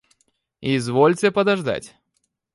[0.61, 1.93] Извольте подождать.